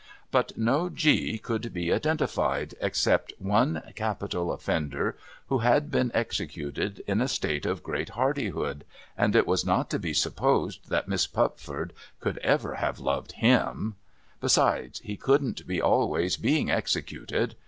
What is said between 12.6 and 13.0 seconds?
have